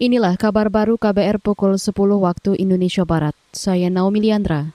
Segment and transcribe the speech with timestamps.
[0.00, 3.36] Inilah kabar baru KBR pukul 10 waktu Indonesia Barat.
[3.52, 4.72] Saya Naomi Liandra.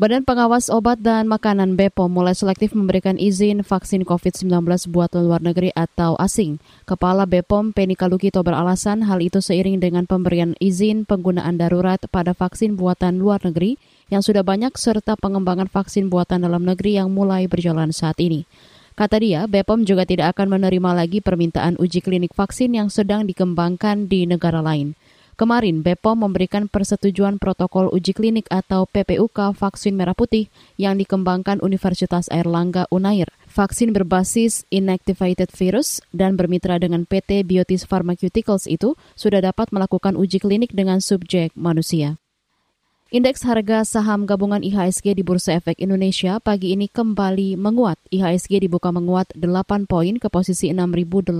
[0.00, 4.48] Badan Pengawas Obat dan Makanan BPOM mulai selektif memberikan izin vaksin COVID-19
[4.88, 6.56] buat luar negeri atau asing.
[6.88, 12.80] Kepala BPOM Penny Kalukito beralasan hal itu seiring dengan pemberian izin penggunaan darurat pada vaksin
[12.80, 13.76] buatan luar negeri
[14.08, 18.48] yang sudah banyak serta pengembangan vaksin buatan dalam negeri yang mulai berjalan saat ini.
[18.96, 24.08] Kata dia, BPOM juga tidak akan menerima lagi permintaan uji klinik vaksin yang sedang dikembangkan
[24.08, 24.96] di negara lain.
[25.36, 30.48] Kemarin, BPOM memberikan persetujuan protokol uji klinik atau PPUK vaksin merah putih
[30.80, 33.28] yang dikembangkan Universitas Airlangga Unair.
[33.52, 40.40] Vaksin berbasis inactivated virus dan bermitra dengan PT Biotis Pharmaceuticals itu sudah dapat melakukan uji
[40.40, 42.16] klinik dengan subjek manusia.
[43.06, 48.02] Indeks harga saham gabungan IHSG di Bursa Efek Indonesia pagi ini kembali menguat.
[48.10, 51.30] IHSG dibuka menguat 8 poin ke posisi 6.813.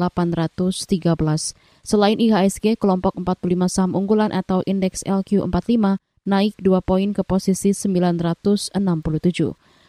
[1.83, 8.71] Selain IHSG, kelompok 45 saham unggulan atau indeks LQ45 naik 2 poin ke posisi 967.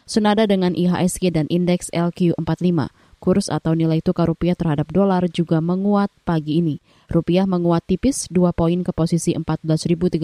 [0.02, 6.08] Senada dengan IHSG dan indeks LQ45, kurs atau nilai tukar rupiah terhadap dolar juga menguat
[6.24, 6.80] pagi ini.
[7.12, 10.16] Rupiah menguat tipis 2 poin ke posisi 14.391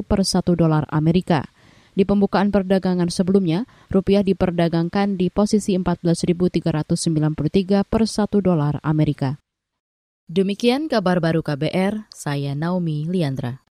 [0.00, 1.44] per 1 dolar Amerika.
[1.94, 9.38] Di pembukaan perdagangan sebelumnya, rupiah diperdagangkan di posisi 14.393 per 1 dolar Amerika.
[10.26, 13.62] Demikian kabar baru KBR, saya Naomi Liandra.